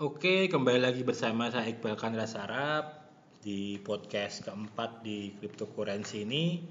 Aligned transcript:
Oke, 0.00 0.48
kembali 0.48 0.80
lagi 0.80 1.04
bersama 1.04 1.52
saya 1.52 1.68
Iqbal 1.68 1.92
Kandra 1.92 2.24
Sarap 2.24 3.04
di 3.44 3.76
podcast 3.84 4.40
keempat 4.40 5.04
di 5.04 5.36
cryptocurrency 5.36 6.24
ini. 6.24 6.64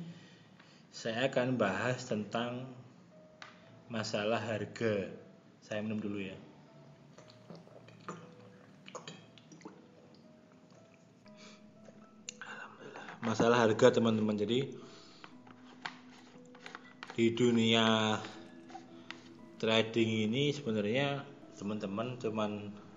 Saya 0.89 1.29
akan 1.29 1.53
bahas 1.53 2.09
tentang 2.09 2.65
masalah 3.85 4.41
harga. 4.41 5.13
Saya 5.61 5.85
minum 5.85 6.01
dulu 6.01 6.25
ya. 6.25 6.33
Masalah 13.21 13.61
harga 13.61 14.01
teman-teman. 14.01 14.41
Jadi 14.41 14.73
di 17.13 17.25
dunia 17.37 18.17
trading 19.61 20.25
ini 20.25 20.49
sebenarnya 20.49 21.21
teman-teman 21.61 22.17
cuman 22.17 22.88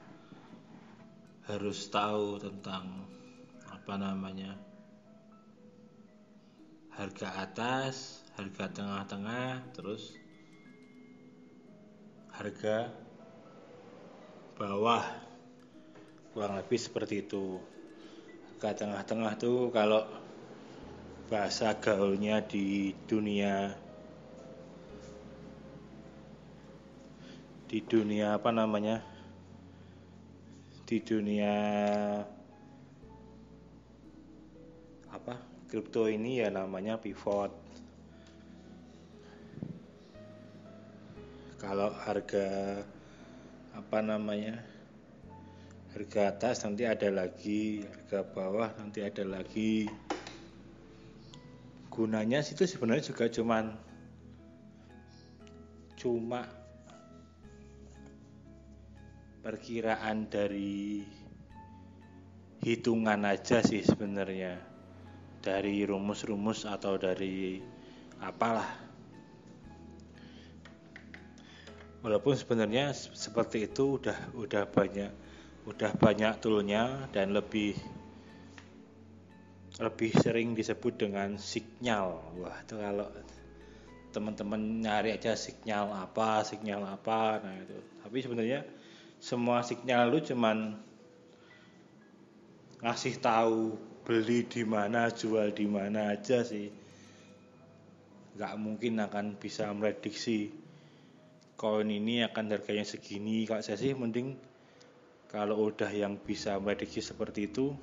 harus 1.51 1.91
tahu 1.91 2.39
tentang 2.39 3.03
apa 3.67 3.95
namanya 3.99 4.55
harga 6.95 7.43
atas, 7.43 8.23
harga 8.39 8.71
tengah-tengah, 8.71 9.75
terus 9.75 10.15
harga 12.31 12.95
bawah 14.55 15.03
kurang 16.31 16.63
lebih 16.63 16.79
seperti 16.79 17.27
itu. 17.27 17.59
Harga 18.55 18.87
tengah-tengah 18.87 19.33
tuh 19.41 19.73
kalau 19.75 20.07
bahasa 21.27 21.75
gaulnya 21.81 22.45
di 22.45 22.93
dunia 23.09 23.73
di 27.73 27.81
dunia 27.81 28.37
apa 28.37 28.53
namanya 28.53 29.12
di 30.83 30.99
dunia 30.99 31.57
apa 35.13 35.35
kripto 35.71 36.11
ini 36.11 36.43
ya 36.43 36.49
namanya 36.51 36.99
pivot. 36.99 37.53
Kalau 41.63 41.95
harga 41.95 42.83
apa 43.73 43.99
namanya 44.03 44.59
harga 45.95 46.35
atas 46.35 46.67
nanti 46.67 46.85
ada 46.85 47.09
lagi 47.09 47.87
harga 47.87 48.21
bawah 48.35 48.71
nanti 48.77 49.01
ada 49.01 49.23
lagi. 49.23 49.87
Gunanya 51.93 52.41
situ 52.41 52.65
sebenarnya 52.65 53.13
juga 53.13 53.29
cuman 53.29 53.77
cuma 55.97 56.62
perkiraan 59.43 60.31
dari 60.31 61.03
hitungan 62.63 63.27
aja 63.27 63.59
sih 63.61 63.83
sebenarnya. 63.83 64.71
Dari 65.43 65.83
rumus-rumus 65.83 66.63
atau 66.63 66.95
dari 66.95 67.59
apalah. 68.23 68.71
Walaupun 72.07 72.39
sebenarnya 72.39 72.95
seperti 72.95 73.67
itu 73.67 73.99
udah 73.99 74.39
udah 74.39 74.71
banyak 74.71 75.11
udah 75.67 75.91
banyak 75.99 76.43
toolnya 76.43 77.11
dan 77.15 77.31
lebih 77.35 77.75
lebih 79.83 80.11
sering 80.19 80.55
disebut 80.55 80.99
dengan 80.99 81.35
signal. 81.39 82.23
Wah 82.39 82.59
itu 82.63 82.79
kalau 82.79 83.11
teman-teman 84.15 84.85
nyari 84.85 85.17
aja 85.17 85.35
signal 85.35 85.91
apa 85.91 86.47
signal 86.47 86.87
apa 86.87 87.43
nah 87.43 87.55
itu. 87.59 87.79
Tapi 88.03 88.19
sebenarnya 88.23 88.63
semua 89.23 89.63
sinyal 89.63 90.11
lu 90.11 90.19
cuman 90.19 90.75
ngasih 92.83 93.23
tahu 93.23 93.79
beli 94.03 94.43
di 94.43 94.67
mana 94.67 95.15
jual 95.15 95.55
di 95.55 95.63
mana 95.71 96.11
aja 96.11 96.43
sih. 96.43 96.75
Nggak 98.35 98.55
mungkin 98.59 98.99
akan 98.99 99.39
bisa 99.39 99.71
memprediksi 99.71 100.51
koin 101.55 101.87
ini 101.87 102.27
akan 102.27 102.51
harganya 102.51 102.83
segini. 102.83 103.47
Kalau 103.47 103.63
saya 103.63 103.79
sih 103.79 103.95
mending 103.95 104.35
kalau 105.31 105.71
udah 105.71 105.95
yang 105.95 106.19
bisa 106.19 106.59
memprediksi 106.59 106.99
seperti 106.99 107.47
itu 107.47 107.79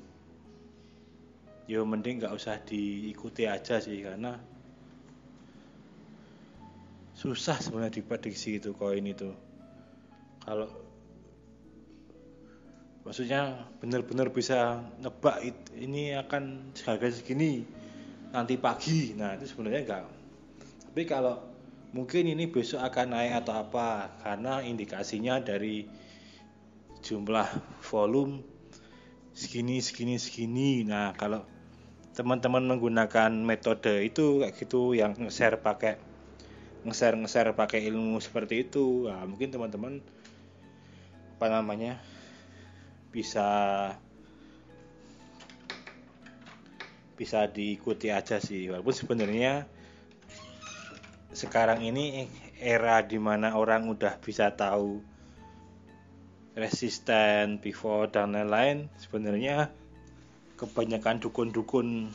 ya 1.72 1.80
mending 1.88 2.20
nggak 2.20 2.36
usah 2.36 2.60
diikuti 2.68 3.48
aja 3.48 3.80
sih 3.80 4.02
karena 4.04 4.36
susah 7.16 7.64
sebenarnya 7.64 8.04
diprediksi 8.04 8.60
itu 8.60 8.76
koin 8.76 9.08
itu. 9.08 9.32
Kalau 10.44 10.89
maksudnya 13.10 13.66
benar-benar 13.82 14.30
bisa 14.30 14.86
nebak 15.02 15.42
ini 15.74 16.14
akan 16.14 16.70
harga 16.86 17.10
segini 17.10 17.66
nanti 18.30 18.54
pagi. 18.62 19.18
Nah 19.18 19.34
itu 19.34 19.50
sebenarnya 19.50 19.82
enggak. 19.82 20.06
Tapi 20.94 21.02
kalau 21.10 21.42
mungkin 21.90 22.30
ini 22.30 22.46
besok 22.46 22.86
akan 22.86 23.18
naik 23.18 23.42
atau 23.42 23.66
apa 23.66 24.14
karena 24.22 24.62
indikasinya 24.62 25.42
dari 25.42 25.90
jumlah 27.02 27.50
volume 27.82 28.46
segini 29.34 29.82
segini 29.82 30.22
segini. 30.22 30.86
Nah 30.86 31.10
kalau 31.18 31.42
teman-teman 32.14 32.62
menggunakan 32.78 33.34
metode 33.34 34.06
itu 34.06 34.46
kayak 34.46 34.54
gitu 34.54 34.94
yang 34.94 35.18
nge-share 35.18 35.58
pakai 35.58 35.98
nge-share 36.86 37.18
nge-share 37.18 37.58
pakai 37.58 37.90
ilmu 37.90 38.22
seperti 38.22 38.70
itu 38.70 39.10
nah, 39.10 39.26
mungkin 39.26 39.50
teman-teman 39.50 40.04
apa 41.40 41.48
namanya 41.48 41.96
bisa 43.10 43.50
bisa 47.20 47.52
diikuti 47.52 48.08
aja 48.08 48.40
sih. 48.40 48.72
Walaupun 48.72 48.96
sebenarnya 48.96 49.68
sekarang 51.36 51.84
ini 51.84 52.32
era 52.58 53.04
di 53.04 53.20
mana 53.20 53.60
orang 53.60 53.92
udah 53.92 54.18
bisa 54.24 54.56
tahu 54.56 55.04
resisten, 56.56 57.60
pivot 57.60 58.16
dan 58.16 58.36
lain-lain 58.36 58.88
sebenarnya 59.00 59.68
kebanyakan 60.56 61.24
dukun-dukun 61.24 62.12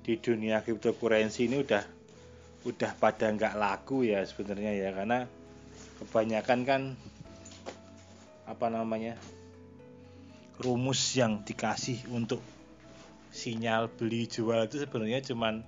di 0.00 0.14
dunia 0.16 0.60
cryptocurrency 0.64 1.48
ini 1.48 1.60
udah 1.60 1.84
udah 2.64 2.92
pada 3.00 3.32
nggak 3.32 3.56
laku 3.56 4.08
ya 4.08 4.24
sebenarnya 4.24 4.72
ya. 4.72 4.88
Karena 4.96 5.28
kebanyakan 6.00 6.60
kan 6.64 6.82
apa 8.50 8.66
namanya 8.66 9.14
rumus 10.58 11.14
yang 11.14 11.46
dikasih 11.46 12.02
untuk 12.10 12.42
sinyal 13.30 13.86
beli 13.86 14.26
jual 14.26 14.66
itu 14.66 14.82
sebenarnya 14.82 15.22
cuman 15.22 15.62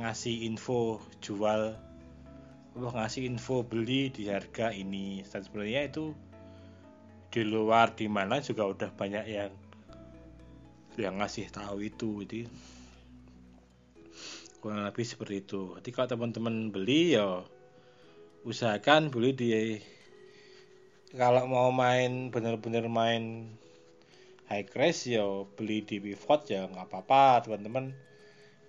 ngasih 0.00 0.48
info 0.48 0.98
jual. 1.20 1.76
Apa 2.70 2.88
ngasih 2.96 3.28
info 3.28 3.66
beli 3.66 4.08
di 4.08 4.30
harga 4.32 4.72
ini. 4.72 5.20
Dan 5.26 5.44
sebenarnya 5.44 5.90
itu 5.90 6.16
di 7.30 7.42
luar 7.46 7.94
di 7.94 8.10
mana 8.10 8.42
juga 8.42 8.66
udah 8.66 8.90
banyak 8.90 9.24
yang 9.28 9.52
yang 10.98 11.22
ngasih 11.22 11.46
tahu 11.54 11.86
itu 11.86 12.26
jadi 12.26 12.50
kurang 14.58 14.84
lebih 14.84 15.06
seperti 15.06 15.46
itu. 15.46 15.78
Jadi 15.78 15.90
kalau 15.94 16.08
teman-teman 16.10 16.74
beli 16.74 17.16
ya 17.16 17.46
usahakan 18.44 19.08
beli 19.12 19.30
di 19.36 19.48
kalau 21.10 21.42
mau 21.50 21.74
main 21.74 22.30
bener-bener 22.30 22.86
main 22.86 23.50
high 24.46 24.66
crash 24.66 25.10
ya 25.10 25.26
beli 25.58 25.82
di 25.82 25.98
pivot 25.98 26.46
ya 26.46 26.70
nggak 26.70 26.86
apa-apa 26.86 27.50
teman-teman. 27.50 27.90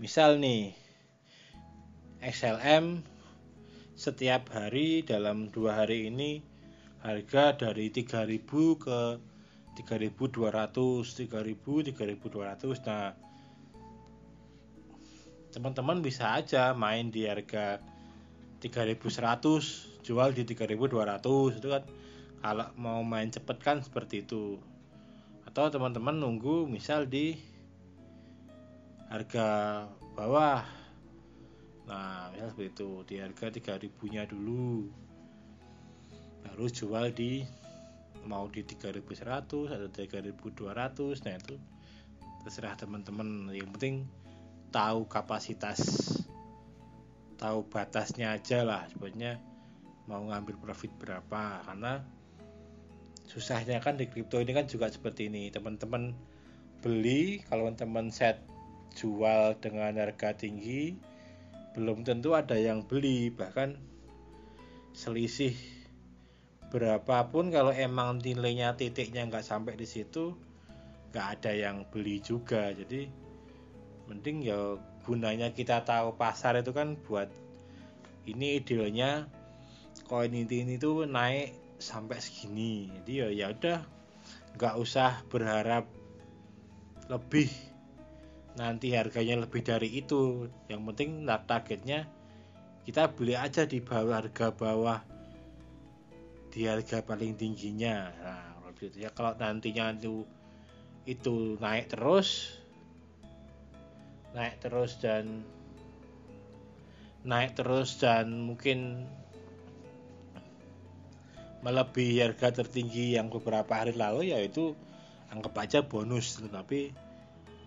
Misal 0.02 0.42
nih 0.42 0.74
XLM 2.22 3.06
setiap 3.94 4.50
hari 4.50 5.06
dalam 5.06 5.54
dua 5.54 5.86
hari 5.86 6.10
ini 6.10 6.42
harga 7.06 7.54
dari 7.58 7.94
3000 7.94 8.46
ke 8.78 9.00
3200 9.78 10.42
3000 10.42 11.94
3200 11.94 12.86
nah 12.86 13.14
teman-teman 15.50 16.02
bisa 16.06 16.38
aja 16.38 16.78
main 16.78 17.10
di 17.10 17.26
harga 17.26 17.82
3100 18.62 20.06
jual 20.06 20.30
di 20.34 20.44
3200 20.46 21.58
itu 21.58 21.68
kan 21.70 21.84
kalau 22.42 22.74
mau 22.74 23.06
main 23.06 23.30
cepet 23.30 23.58
kan 23.62 23.78
seperti 23.86 24.26
itu. 24.26 24.58
Atau 25.46 25.70
teman-teman 25.70 26.18
nunggu 26.18 26.66
misal 26.66 27.06
di 27.06 27.38
harga 29.14 29.86
bawah. 30.18 30.66
Nah 31.86 32.34
misal 32.34 32.50
seperti 32.50 32.70
itu. 32.74 32.90
Di 33.06 33.16
harga 33.22 33.54
3000 33.54 33.94
nya 34.10 34.26
dulu. 34.26 34.90
Baru 36.42 36.66
jual 36.66 37.14
di 37.14 37.46
mau 38.26 38.50
di 38.50 38.66
3100 38.66 39.70
atau 39.70 39.90
3200 39.90 41.26
nah 41.26 41.34
itu 41.38 41.56
terserah 42.42 42.74
teman-teman. 42.74 43.54
Yang 43.54 43.70
penting 43.78 43.96
tahu 44.74 45.06
kapasitas 45.06 45.78
tahu 47.38 47.70
batasnya 47.70 48.34
aja 48.34 48.66
lah. 48.66 48.90
Sebenarnya 48.90 49.38
mau 50.10 50.26
ngambil 50.26 50.58
profit 50.58 50.90
berapa. 50.98 51.62
Karena 51.70 52.02
susahnya 53.32 53.80
kan 53.80 53.96
di 53.96 54.12
kripto 54.12 54.44
ini 54.44 54.52
kan 54.52 54.68
juga 54.68 54.92
seperti 54.92 55.32
ini. 55.32 55.48
Teman-teman 55.48 56.12
beli 56.84 57.40
kalau 57.48 57.72
teman 57.72 58.12
set 58.12 58.44
jual 59.00 59.56
dengan 59.64 59.96
harga 59.96 60.36
tinggi 60.36 61.00
belum 61.72 62.04
tentu 62.04 62.36
ada 62.36 62.60
yang 62.60 62.84
beli. 62.84 63.32
Bahkan 63.32 63.80
selisih 64.92 65.56
berapapun 66.68 67.48
kalau 67.56 67.72
emang 67.72 68.20
nilainya 68.20 68.76
titiknya 68.76 69.24
nggak 69.32 69.48
sampai 69.48 69.80
di 69.80 69.88
situ 69.88 70.36
nggak 71.16 71.28
ada 71.40 71.52
yang 71.56 71.88
beli 71.88 72.20
juga. 72.20 72.76
Jadi 72.76 73.08
mending 74.12 74.44
ya 74.44 74.76
gunanya 75.08 75.56
kita 75.56 75.88
tahu 75.88 76.20
pasar 76.20 76.60
itu 76.60 76.76
kan 76.76 77.00
buat 77.08 77.32
ini 78.28 78.60
idealnya 78.60 79.32
koin 80.12 80.36
ini 80.36 80.76
tuh 80.76 81.08
naik 81.08 81.56
sampai 81.82 82.22
segini. 82.22 82.88
Jadi 83.02 83.12
ya 83.12 83.28
ya 83.34 83.48
udah 83.52 83.80
nggak 84.56 84.76
usah 84.78 85.26
berharap 85.28 85.90
lebih. 87.10 87.50
Nanti 88.56 88.94
harganya 88.94 89.42
lebih 89.42 89.66
dari 89.66 89.90
itu. 89.92 90.48
Yang 90.70 90.82
penting 90.94 91.26
targetnya 91.26 92.08
kita 92.86 93.12
beli 93.12 93.36
aja 93.36 93.66
di 93.66 93.82
bawah 93.82 94.22
harga 94.22 94.54
bawah 94.54 95.02
di 96.54 96.70
harga 96.70 97.02
paling 97.02 97.36
tingginya. 97.36 98.14
Nah 98.22 98.52
gitu 98.82 98.98
ya 98.98 99.14
kalau 99.14 99.38
nantinya 99.38 99.94
itu 99.94 100.26
itu 101.06 101.58
naik 101.62 101.94
terus 101.94 102.58
naik 104.34 104.58
terus 104.58 104.98
dan 104.98 105.46
naik 107.22 107.54
terus 107.54 108.02
dan 108.02 108.50
mungkin 108.50 109.06
melebihi 111.62 112.26
harga 112.26 112.62
tertinggi 112.62 113.18
yang 113.18 113.30
beberapa 113.30 113.70
hari 113.70 113.94
lalu 113.94 114.34
yaitu 114.34 114.74
anggap 115.30 115.54
aja 115.62 115.80
bonus. 115.86 116.42
Tetapi 116.42 116.92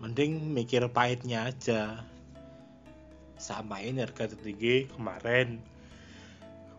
mending 0.03 0.51
mikir 0.51 0.85
pahitnya 0.91 1.47
aja. 1.49 2.03
Samain 3.35 3.99
harga 3.99 4.31
tertinggi 4.31 4.87
kemarin 4.95 5.59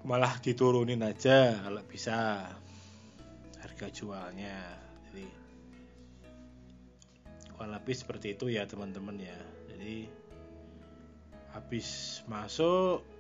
malah 0.06 0.38
diturunin 0.38 1.02
aja 1.02 1.52
kalau 1.66 1.82
bisa 1.84 2.46
harga 3.60 3.86
jualnya. 3.90 4.56
Jadi 5.10 5.26
kurang 7.52 7.74
lebih 7.74 7.96
seperti 7.96 8.38
itu 8.38 8.52
ya 8.52 8.64
teman-teman 8.64 9.18
ya. 9.18 9.36
Jadi 9.72 10.08
habis 11.52 12.20
masuk 12.28 13.15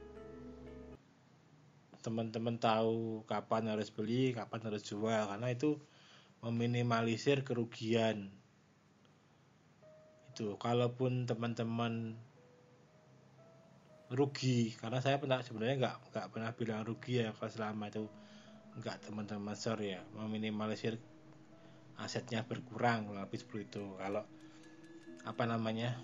teman-teman 2.06 2.62
tahu 2.62 3.26
kapan 3.26 3.74
harus 3.74 3.90
beli 3.90 4.30
kapan 4.30 4.70
harus 4.70 4.86
jual 4.86 5.26
karena 5.26 5.50
itu 5.50 5.74
meminimalisir 6.38 7.42
kerugian. 7.42 8.30
Itu 10.30 10.54
kalaupun 10.62 11.26
teman-teman 11.26 12.14
rugi 14.06 14.70
karena 14.78 15.02
saya 15.02 15.18
pernah 15.18 15.42
sebenarnya 15.42 15.82
nggak 15.82 15.96
nggak 16.14 16.26
pernah 16.30 16.50
bilang 16.54 16.86
rugi 16.86 17.26
ya 17.26 17.34
kalau 17.34 17.50
selama 17.50 17.90
itu 17.90 18.06
nggak 18.78 19.02
teman-teman 19.02 19.58
sorry 19.58 19.98
ya 19.98 20.06
meminimalisir 20.14 21.02
asetnya 21.98 22.46
berkurang 22.46 23.10
lebih 23.10 23.42
seperti 23.42 23.66
itu. 23.66 23.84
Kalau 23.98 24.22
apa 25.26 25.42
namanya 25.42 25.98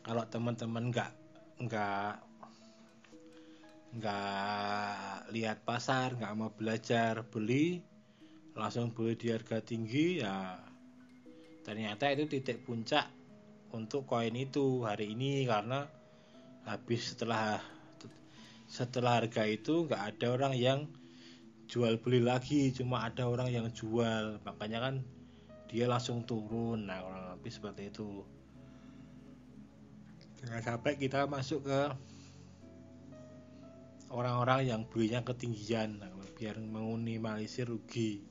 kalau 0.00 0.24
teman-teman 0.24 0.88
nggak 0.88 1.12
nggak 1.60 2.29
nggak 3.90 5.32
lihat 5.34 5.66
pasar 5.66 6.14
nggak 6.14 6.34
mau 6.38 6.50
belajar 6.54 7.26
beli 7.26 7.82
langsung 8.54 8.94
beli 8.94 9.18
di 9.18 9.34
harga 9.34 9.58
tinggi 9.58 10.22
ya 10.22 10.58
ternyata 11.66 12.10
itu 12.14 12.30
titik 12.30 12.62
puncak 12.62 13.10
untuk 13.74 14.06
koin 14.06 14.34
itu 14.34 14.86
hari 14.86 15.14
ini 15.14 15.46
karena 15.46 15.86
habis 16.66 17.14
setelah 17.14 17.58
setelah 18.70 19.18
harga 19.18 19.42
itu 19.50 19.90
nggak 19.90 20.02
ada 20.14 20.26
orang 20.30 20.54
yang 20.54 20.80
jual 21.70 22.02
beli 22.02 22.18
lagi 22.18 22.74
cuma 22.74 23.06
ada 23.06 23.30
orang 23.30 23.46
yang 23.54 23.70
jual. 23.70 24.42
Makanya 24.42 24.78
kan 24.82 24.94
dia 25.70 25.86
langsung 25.86 26.26
turun. 26.26 26.90
Nah 26.90 26.98
kurang 26.98 27.26
lebih 27.38 27.52
seperti 27.54 27.94
itu. 27.94 28.26
Jangan 30.42 30.62
sampai 30.66 30.98
kita 30.98 31.30
masuk 31.30 31.62
ke 31.62 31.80
orang-orang 34.10 34.60
yang 34.66 34.82
belinya 34.90 35.22
ketinggian 35.22 36.02
biar 36.34 36.58
meminimalisir 36.58 37.70
rugi. 37.70 38.26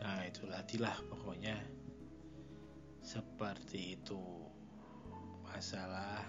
Nah 0.00 0.24
itu 0.24 0.48
itulah 0.48 0.96
pokoknya. 1.12 1.60
Seperti 3.04 4.00
itu 4.00 4.20
masalah. 5.44 6.24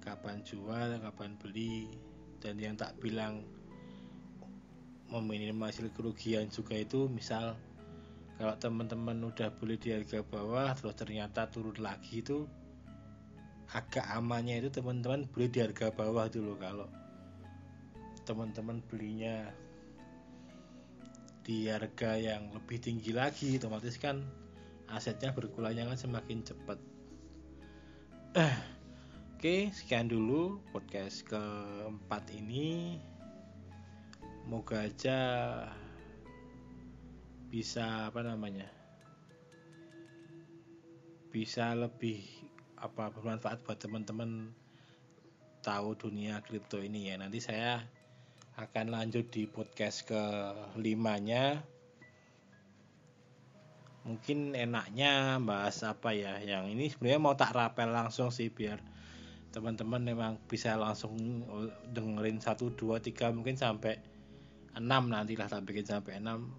Kapan 0.00 0.38
jual, 0.46 1.02
kapan 1.02 1.34
beli 1.34 1.90
dan 2.38 2.62
yang 2.62 2.78
tak 2.78 2.94
bilang 3.02 3.42
meminimalisir 5.10 5.90
kerugian 5.90 6.46
juga 6.46 6.78
itu 6.78 7.10
misal 7.10 7.58
kalau 8.38 8.54
teman-teman 8.60 9.18
udah 9.32 9.50
beli 9.58 9.80
di 9.80 9.94
harga 9.94 10.22
bawah 10.22 10.74
terus 10.78 10.94
ternyata 10.94 11.50
turun 11.50 11.78
lagi 11.80 12.22
itu 12.22 12.46
agak 13.76 14.08
amannya 14.08 14.64
itu 14.64 14.72
teman-teman 14.72 15.28
beli 15.28 15.52
di 15.52 15.60
harga 15.60 15.92
bawah 15.92 16.32
dulu 16.32 16.56
kalau 16.56 16.88
teman-teman 18.24 18.80
belinya 18.88 19.52
di 21.44 21.68
harga 21.68 22.16
yang 22.16 22.48
lebih 22.56 22.80
tinggi 22.80 23.12
lagi 23.12 23.60
otomatis 23.60 24.00
kan 24.00 24.24
asetnya 24.88 25.30
berkurangnya 25.36 25.86
kan 25.86 25.98
semakin 26.00 26.40
cepat. 26.42 26.80
Eh, 28.34 28.56
oke 29.36 29.70
sekian 29.76 30.08
dulu 30.08 30.58
podcast 30.72 31.22
keempat 31.28 32.32
ini. 32.32 32.98
Moga 34.48 34.86
aja 34.86 35.18
bisa 37.50 38.10
apa 38.10 38.22
namanya 38.22 38.66
bisa 41.30 41.74
lebih 41.74 42.45
apa 42.76 43.12
bermanfaat 43.12 43.64
buat 43.64 43.80
teman-teman 43.80 44.52
tahu 45.64 45.96
dunia 45.98 46.40
kripto 46.44 46.78
ini 46.78 47.10
ya. 47.10 47.18
Nanti 47.18 47.42
saya 47.42 47.82
akan 48.56 48.92
lanjut 48.92 49.28
di 49.28 49.44
podcast 49.44 50.08
ke 50.08 50.22
limanya 50.80 51.60
mungkin 54.06 54.54
enaknya 54.54 55.42
bahas 55.42 55.82
apa 55.82 56.14
ya 56.14 56.38
yang 56.38 56.70
ini 56.70 56.88
sebenarnya 56.88 57.20
mau 57.20 57.34
tak 57.34 57.52
rapel 57.52 57.90
langsung 57.90 58.30
sih 58.30 58.54
biar 58.54 58.78
teman-teman 59.50 59.98
memang 59.98 60.32
bisa 60.46 60.78
langsung 60.78 61.42
dengerin 61.90 62.38
satu 62.38 62.70
dua 62.70 63.02
tiga 63.02 63.34
mungkin 63.34 63.58
sampai 63.58 63.98
enam 64.76 65.08
nanti 65.08 65.34
lah 65.34 65.48
tak 65.48 65.64
bikin 65.64 65.88
sampai 65.88 66.20
enam. 66.20 66.52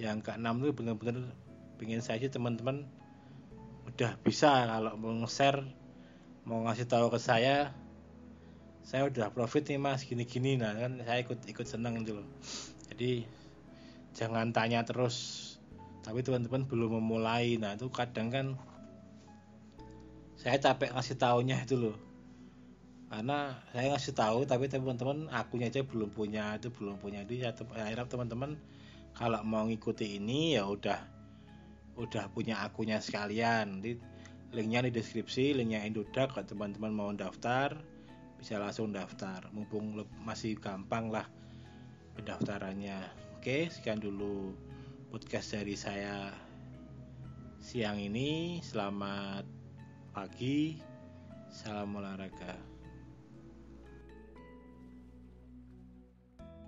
Yang 0.00 0.26
ke 0.26 0.30
enam 0.34 0.58
itu 0.64 0.72
bener-bener 0.74 1.30
pengen 1.76 2.00
saya 2.02 2.18
sih 2.18 2.32
teman-teman 2.32 2.88
udah 3.84 4.16
bisa 4.24 4.50
kalau 4.66 4.96
mau 4.96 5.12
nge-share 5.24 5.62
mau 6.44 6.60
ngasih 6.68 6.86
tahu 6.88 7.08
ke 7.08 7.18
saya. 7.20 7.72
Saya 8.84 9.08
udah 9.08 9.32
profit 9.32 9.64
nih 9.72 9.80
mas 9.80 10.04
gini-gini. 10.04 10.60
Nah 10.60 10.76
kan 10.76 11.00
saya 11.00 11.24
ikut 11.24 11.40
ikut 11.48 11.64
seneng 11.64 12.04
gitu 12.04 12.20
loh. 12.20 12.28
Jadi 12.92 13.24
jangan 14.12 14.52
tanya 14.52 14.84
terus. 14.84 15.42
Tapi 16.04 16.20
teman-teman 16.20 16.68
belum 16.68 17.00
memulai. 17.00 17.56
Nah 17.56 17.80
itu 17.80 17.88
kadang 17.88 18.28
kan 18.28 18.46
saya 20.36 20.60
capek 20.60 20.92
ngasih 20.92 21.16
taunya 21.16 21.56
itu 21.64 21.80
loh. 21.80 21.96
Karena 23.08 23.56
saya 23.72 23.96
ngasih 23.96 24.12
tahu 24.12 24.44
tapi 24.44 24.68
teman-teman 24.68 25.32
akunya 25.32 25.72
aja 25.72 25.80
belum 25.80 26.12
punya 26.12 26.60
itu 26.60 26.68
belum 26.68 27.00
punya. 27.00 27.24
Jadi 27.24 27.40
saya 27.40 27.88
harap 27.88 28.12
teman-teman 28.12 28.60
kalau 29.16 29.40
mau 29.46 29.64
ngikuti 29.64 30.20
ini 30.20 30.60
ya 30.60 30.68
udah 30.68 31.13
udah 31.98 32.30
punya 32.30 32.62
akunya 32.62 32.98
sekalian. 32.98 33.82
Di 33.82 33.98
linknya 34.54 34.86
di 34.86 34.92
deskripsi 34.94 35.58
linknya 35.58 35.82
Indodax 35.82 36.34
kalau 36.34 36.46
teman-teman 36.46 36.92
mau 36.94 37.10
daftar 37.14 37.74
bisa 38.38 38.58
langsung 38.58 38.94
daftar. 38.94 39.50
Mumpung 39.50 40.02
masih 40.22 40.58
gampang 40.58 41.10
lah 41.10 41.26
pendaftarannya. 42.18 42.98
Oke 43.38 43.68
sekian 43.70 44.00
dulu 44.02 44.54
podcast 45.10 45.54
dari 45.58 45.74
saya 45.78 46.30
siang 47.62 47.98
ini. 47.98 48.60
Selamat 48.62 49.46
pagi. 50.14 50.78
Salam 51.54 51.94
olahraga 51.94 52.73